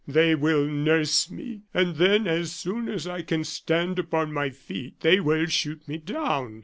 They 0.07 0.33
will 0.33 0.65
nurse 0.65 1.29
me, 1.29 1.61
and 1.75 1.97
then, 1.97 2.25
as 2.25 2.51
soon 2.51 2.89
as 2.89 3.05
I 3.05 3.21
can 3.21 3.43
stand 3.43 3.99
upon 3.99 4.33
my 4.33 4.49
feet, 4.49 4.99
they 5.01 5.19
will 5.19 5.45
shoot 5.45 5.87
me 5.87 5.99
down. 5.99 6.59